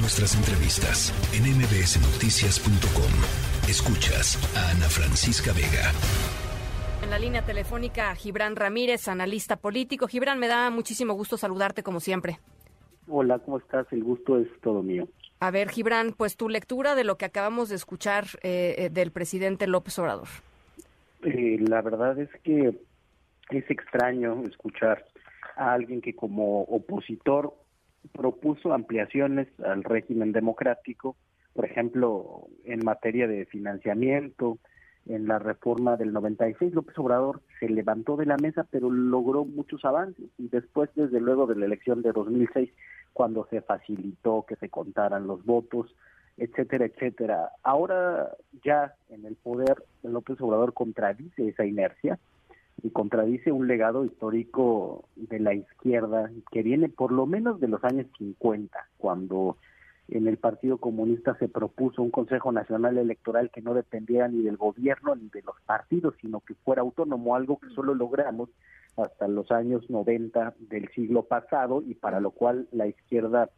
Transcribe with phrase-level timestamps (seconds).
[0.00, 3.10] Nuestras entrevistas en mbsnoticias.com.
[3.68, 5.90] Escuchas a Ana Francisca Vega.
[7.02, 10.06] En la línea telefónica, Gibran Ramírez, analista político.
[10.06, 12.38] Gibran, me da muchísimo gusto saludarte como siempre.
[13.08, 13.92] Hola, ¿cómo estás?
[13.92, 15.08] El gusto es todo mío.
[15.40, 19.10] A ver, Gibran, pues tu lectura de lo que acabamos de escuchar eh, eh, del
[19.10, 20.28] presidente López Obrador.
[21.24, 22.68] Eh, la verdad es que
[23.50, 25.04] es extraño escuchar
[25.56, 27.52] a alguien que como opositor
[28.12, 31.16] propuso ampliaciones al régimen democrático,
[31.54, 34.58] por ejemplo, en materia de financiamiento,
[35.06, 39.84] en la reforma del 96, López Obrador se levantó de la mesa, pero logró muchos
[39.84, 40.26] avances.
[40.36, 42.70] Y después, desde luego, de la elección de 2006,
[43.14, 45.94] cuando se facilitó que se contaran los votos,
[46.36, 47.50] etcétera, etcétera.
[47.62, 48.30] Ahora
[48.62, 52.18] ya en el poder, López Obrador contradice esa inercia
[52.82, 57.82] y contradice un legado histórico de la izquierda que viene por lo menos de los
[57.84, 59.56] años 50, cuando
[60.08, 64.56] en el Partido Comunista se propuso un Consejo Nacional Electoral que no dependiera ni del
[64.56, 68.48] gobierno ni de los partidos, sino que fuera autónomo, algo que solo logramos
[68.96, 73.50] hasta los años 90 del siglo pasado y para lo cual la izquierda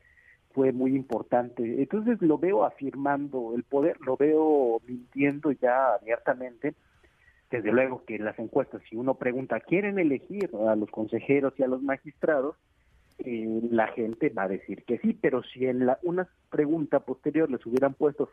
[0.52, 1.80] fue muy importante.
[1.80, 6.74] Entonces lo veo afirmando el poder, lo veo mintiendo ya abiertamente
[7.50, 11.68] desde luego que las encuestas, si uno pregunta, ¿quieren elegir a los consejeros y a
[11.68, 12.56] los magistrados?
[13.18, 17.50] Eh, la gente va a decir que sí, pero si en la, una pregunta posterior
[17.50, 18.30] les hubieran puesto,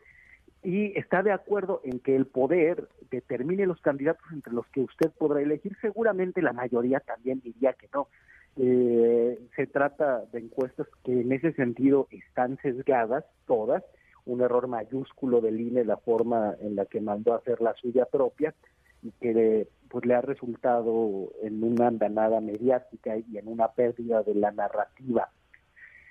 [0.62, 5.10] y está de acuerdo en que el poder determine los candidatos entre los que usted
[5.10, 8.08] podrá elegir, seguramente la mayoría también diría que no.
[8.56, 13.84] Eh, se trata de encuestas que en ese sentido están sesgadas, todas,
[14.26, 18.04] un error mayúsculo del INE, la forma en la que mandó a hacer la suya
[18.06, 18.52] propia,
[19.02, 24.34] y que pues le ha resultado en una andanada mediática y en una pérdida de
[24.34, 25.30] la narrativa.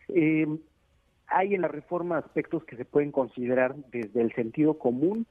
[0.09, 0.47] Eh,
[1.27, 5.25] hay en la reforma aspectos que se pueden considerar desde el sentido común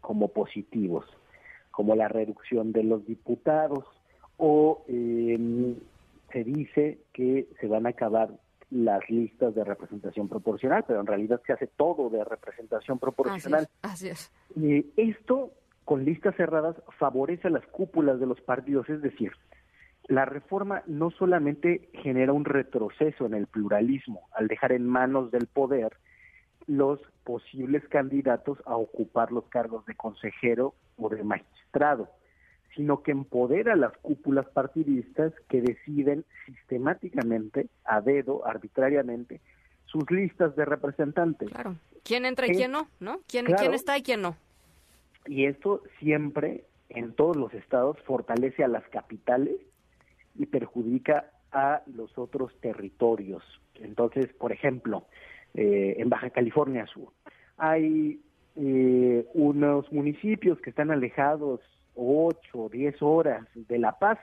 [0.00, 1.04] como positivos,
[1.70, 3.84] como la reducción de los diputados
[4.36, 5.76] o em,
[6.32, 8.30] se dice que se van a acabar
[8.70, 13.68] las listas de representación proporcional, pero en realidad se hace todo de representación proporcional.
[13.82, 14.32] Así es.
[14.60, 15.50] Eh, esto
[15.84, 19.32] con listas cerradas favorece a las cúpulas de los partidos, es decir,
[20.08, 25.46] la reforma no solamente genera un retroceso en el pluralismo al dejar en manos del
[25.46, 25.96] poder
[26.66, 32.08] los posibles candidatos a ocupar los cargos de consejero o de magistrado,
[32.74, 39.40] sino que empodera a las cúpulas partidistas que deciden sistemáticamente, a dedo, arbitrariamente,
[39.86, 41.50] sus listas de representantes.
[41.50, 41.76] Claro.
[42.04, 42.88] ¿Quién entra y quién no?
[42.98, 43.20] ¿No?
[43.28, 44.36] ¿Quién, ¿Quién está y quién no?
[45.26, 49.56] Y esto siempre en todos los estados fortalece a las capitales
[50.34, 53.42] y perjudica a los otros territorios.
[53.80, 55.06] Entonces, por ejemplo,
[55.54, 57.12] eh, en Baja California Sur
[57.58, 58.20] hay
[58.56, 61.60] eh, unos municipios que están alejados
[61.94, 64.18] ocho o diez horas de La Paz,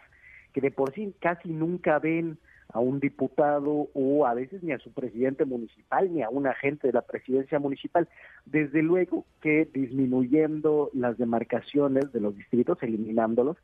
[0.53, 2.37] que de por sí casi nunca ven
[2.71, 6.87] a un diputado o a veces ni a su presidente municipal ni a un agente
[6.87, 8.07] de la presidencia municipal.
[8.45, 13.57] Desde luego que disminuyendo las demarcaciones de los distritos, eliminándolos,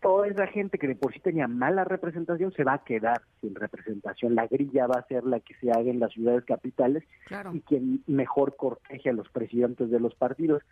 [0.00, 3.54] toda esa gente que de por sí tenía mala representación se va a quedar sin
[3.54, 4.34] representación.
[4.34, 7.04] La grilla va a ser la que se haga en las ciudades capitales
[7.52, 10.62] y quien mejor corteje a los presidentes de los partidos.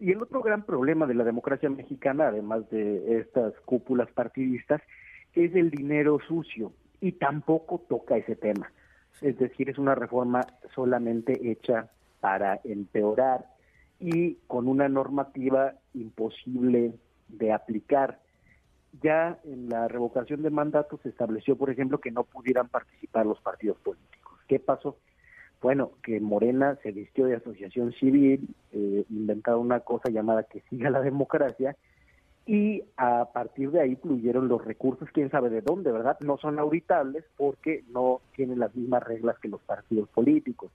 [0.00, 4.82] Y el otro gran problema de la democracia mexicana, además de estas cúpulas partidistas,
[5.34, 8.72] es el dinero sucio y tampoco toca ese tema.
[9.20, 10.40] Es decir, es una reforma
[10.74, 11.90] solamente hecha
[12.20, 13.46] para empeorar
[14.00, 16.94] y con una normativa imposible
[17.28, 18.20] de aplicar.
[19.02, 23.40] Ya en la revocación de mandatos se estableció, por ejemplo, que no pudieran participar los
[23.40, 24.38] partidos políticos.
[24.46, 24.96] ¿Qué pasó?
[25.60, 30.90] Bueno, que Morena se vistió de asociación civil, eh, inventaron una cosa llamada que siga
[30.90, 31.76] la democracia,
[32.46, 36.18] y a partir de ahí fluyeron los recursos, quién sabe de dónde, ¿verdad?
[36.20, 40.70] No son auditables porque no tienen las mismas reglas que los partidos políticos.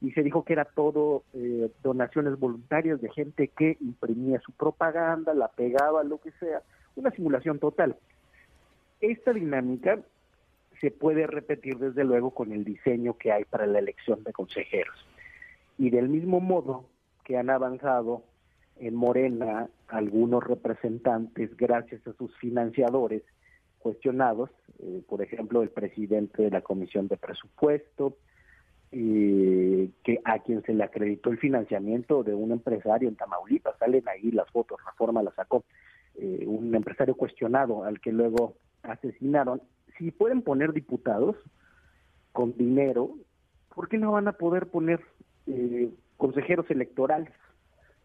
[0.00, 5.34] Y se dijo que era todo eh, donaciones voluntarias de gente que imprimía su propaganda,
[5.34, 6.62] la pegaba, lo que sea,
[6.96, 7.96] una simulación total.
[9.00, 9.98] Esta dinámica
[10.80, 14.96] se puede repetir desde luego con el diseño que hay para la elección de consejeros.
[15.76, 16.86] Y del mismo modo
[17.24, 18.22] que han avanzado
[18.80, 23.22] en Morena algunos representantes, gracias a sus financiadores
[23.78, 28.16] cuestionados, eh, por ejemplo, el presidente de la Comisión de Presupuesto,
[28.92, 34.08] eh, que a quien se le acreditó el financiamiento de un empresario en Tamaulipas, salen
[34.08, 35.64] ahí las fotos, Reforma la sacó,
[36.16, 39.62] eh, un empresario cuestionado al que luego asesinaron.
[39.96, 41.36] Si pueden poner diputados
[42.32, 43.14] con dinero
[43.74, 45.00] ¿por qué no van a poder poner
[45.46, 47.32] eh, consejeros electorales?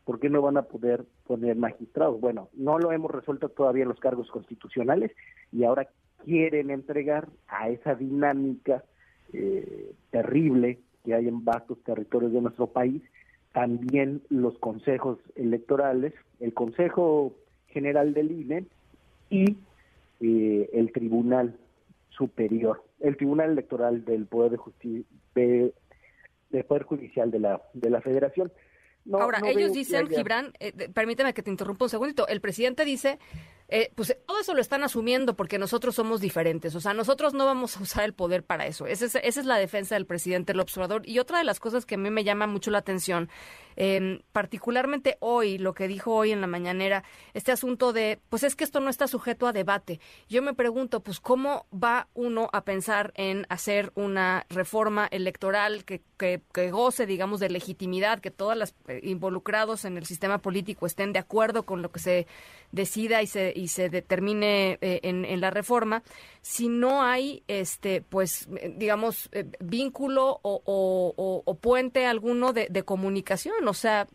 [0.06, 2.22] ¿Por qué no van a poder poner magistrados?
[2.22, 5.12] Bueno, no lo hemos resuelto todavía los cargos constitucionales
[5.52, 5.90] y ahora
[6.24, 8.84] quieren entregar a esa dinámica
[9.34, 13.02] eh, terrible que hay en vastos territorios de nuestro país
[13.56, 17.34] también los consejos electorales, el Consejo
[17.70, 18.66] General del INE
[19.30, 19.56] y
[20.20, 21.58] eh, el Tribunal
[22.10, 25.06] Superior, el Tribunal Electoral del Poder de Justicia
[25.36, 25.74] de,
[26.68, 28.52] Poder Judicial de la de la Federación.
[29.14, 33.20] Ahora, ellos dicen, Gibran, eh, permíteme que te interrumpa un segundito, el presidente dice
[33.68, 36.76] eh, pues todo eso lo están asumiendo porque nosotros somos diferentes.
[36.76, 38.86] O sea, nosotros no vamos a usar el poder para eso.
[38.86, 41.02] Esa es, esa es la defensa del presidente el observador.
[41.06, 43.30] Y otra de las cosas que a mí me llama mucho la atención,
[43.76, 47.04] eh, particularmente hoy, lo que dijo hoy en la mañanera,
[47.34, 50.00] este asunto de, pues es que esto no está sujeto a debate.
[50.30, 56.02] Yo me pregunto, pues, ¿cómo va uno a pensar en hacer una reforma electoral que,
[56.18, 60.86] que, que goce, digamos, de legitimidad, que todos los eh, involucrados en el sistema político
[60.86, 62.28] estén de acuerdo con lo que se
[62.72, 66.04] decida y se y se determine eh, en, la reforma,
[66.42, 73.68] si no hay, este, pues, digamos, eh, vínculo o, puente alguno de, comunicación.
[73.68, 74.08] O sea,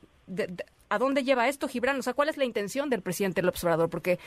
[0.89, 1.99] ¿a dónde lleva esto, Gibran?
[1.99, 3.91] O sea, ¿cuál es la intención del presidente López Obrador?
[3.91, 4.19] Porque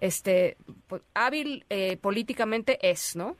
[0.00, 3.36] este pues, hábil eh, políticamente es, ¿no?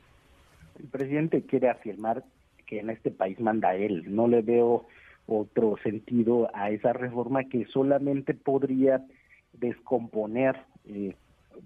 [0.79, 2.23] El presidente quiere afirmar
[2.65, 4.15] que en este país manda él.
[4.15, 4.87] No le veo
[5.27, 9.05] otro sentido a esa reforma que solamente podría
[9.53, 11.15] descomponer eh,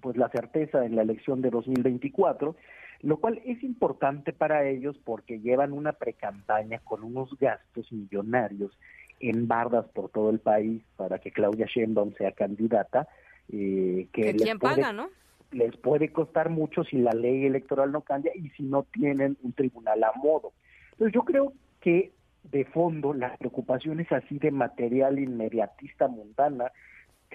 [0.02, 2.56] pues la certeza en la elección de 2024,
[3.02, 8.72] lo cual es importante para ellos porque llevan una precampaña con unos gastos millonarios
[9.20, 13.08] en bardas por todo el país para que Claudia Sheinbaum sea candidata.
[13.52, 15.10] Eh, que quién paga, ¿no?
[15.52, 19.54] Les puede costar mucho si la ley electoral no cambia y si no tienen un
[19.54, 20.52] tribunal a modo.
[20.92, 22.12] Entonces yo creo que
[22.44, 26.72] de fondo la preocupación es así de material inmediatista mundana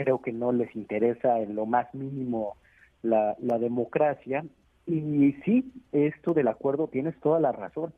[0.01, 2.57] creo que no les interesa en lo más mínimo
[3.03, 4.47] la, democracia.
[4.87, 7.93] Y sí, esto del acuerdo tienes toda la razón.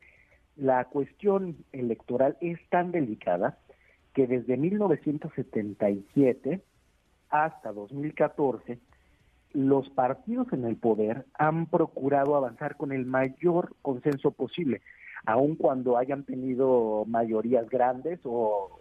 [0.57, 3.57] La cuestión electoral es tan delicada
[4.15, 6.61] que desde 1977
[7.31, 8.81] hasta 2014
[9.53, 14.83] los partidos en el poder han procurado avanzar con el mayor consenso posible,
[15.25, 18.77] aun cuando hayan tenido mayorías grandes o,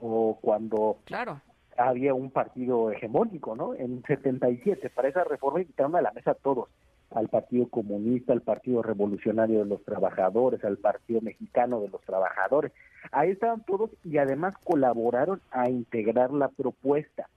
[0.00, 1.40] o cuando claro
[1.76, 3.74] había un partido hegemónico, ¿no?
[3.74, 6.68] En 77, para esa reforma invitaron a la mesa a todos,
[7.10, 12.72] al Partido Comunista, al Partido Revolucionario de los Trabajadores, al Partido Mexicano de los Trabajadores.
[13.12, 17.28] Ahí estaban todos y además colaboraron a integrar la propuesta.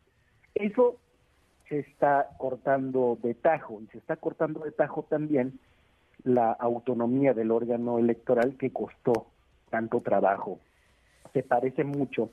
[0.55, 0.97] Eso
[1.67, 5.59] se está cortando de tajo y se está cortando de tajo también
[6.23, 9.27] la autonomía del órgano electoral que costó
[9.69, 10.59] tanto trabajo.
[11.33, 12.31] Se parece mucho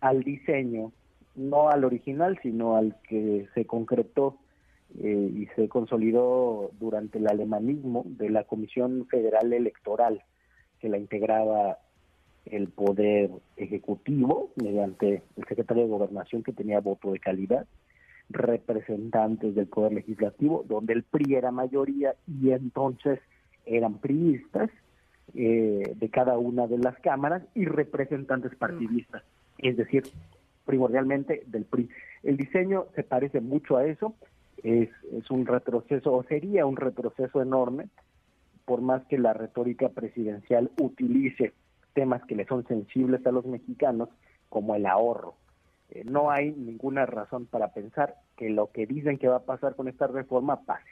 [0.00, 0.92] al diseño
[1.38, 4.36] no al original, sino al que se concretó
[4.98, 10.22] eh, y se consolidó durante el alemanismo de la Comisión Federal Electoral,
[10.80, 11.78] que la integraba
[12.46, 17.66] el Poder Ejecutivo mediante el secretario de Gobernación que tenía voto de calidad,
[18.30, 23.20] representantes del Poder Legislativo, donde el PRI era mayoría y entonces
[23.66, 24.70] eran priistas
[25.34, 29.22] eh, de cada una de las cámaras y representantes partidistas,
[29.58, 30.04] es decir,
[30.68, 31.88] primordialmente del PRI.
[32.22, 34.14] El diseño se parece mucho a eso,
[34.62, 37.88] es, es un retroceso, o sería un retroceso enorme,
[38.66, 41.54] por más que la retórica presidencial utilice
[41.94, 44.10] temas que le son sensibles a los mexicanos,
[44.50, 45.36] como el ahorro.
[45.90, 49.74] Eh, no hay ninguna razón para pensar que lo que dicen que va a pasar
[49.74, 50.90] con esta reforma pase.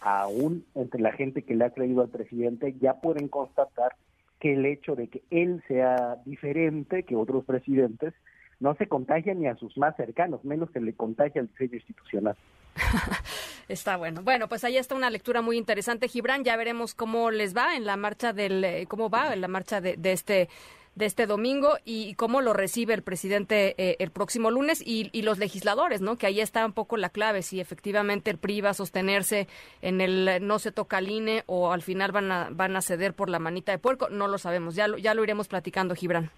[0.00, 3.94] Aún entre la gente que le ha creído al presidente ya pueden constatar
[4.40, 8.12] que el hecho de que él sea diferente que otros presidentes
[8.60, 12.36] no se contagia ni a sus más cercanos, menos se le contagia al diseño institucional.
[13.68, 14.22] está bueno.
[14.22, 16.44] Bueno, pues ahí está una lectura muy interesante, Gibran.
[16.44, 19.80] Ya veremos cómo les va en la marcha del, eh, cómo va en la marcha
[19.80, 20.48] de, este
[20.94, 25.22] de este domingo y cómo lo recibe el presidente eh, el próximo lunes y, y,
[25.22, 26.16] los legisladores, ¿no?
[26.16, 29.48] Que ahí está un poco la clave, si efectivamente el PRI va a sostenerse
[29.82, 33.12] en el no se toca al INE o al final van a, van a ceder
[33.12, 36.30] por la manita de puerco, no lo sabemos, ya lo, ya lo iremos platicando, Gibran.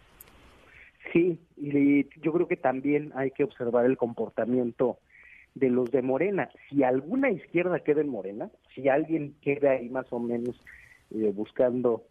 [1.12, 4.98] Sí, y yo creo que también hay que observar el comportamiento
[5.54, 6.50] de los de Morena.
[6.68, 10.60] Si alguna izquierda queda en Morena, si alguien queda ahí más o menos
[11.10, 12.04] eh, buscando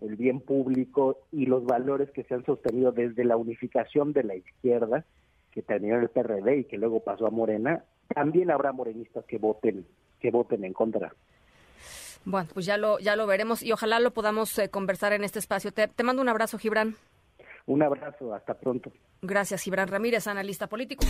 [0.00, 4.36] el bien público y los valores que se han sostenido desde la unificación de la
[4.36, 5.04] izquierda,
[5.50, 9.84] que terminó el PRD y que luego pasó a Morena, también habrá morenistas que voten,
[10.20, 11.12] que voten en contra.
[12.24, 15.40] Bueno, pues ya lo, ya lo veremos y ojalá lo podamos eh, conversar en este
[15.40, 15.72] espacio.
[15.72, 16.94] Te, te mando un abrazo, Gibran.
[17.66, 18.92] Un abrazo, hasta pronto.
[19.20, 21.04] Gracias, Gibran Ramírez, analista político.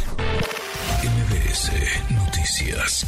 [1.02, 3.06] MBS Noticias.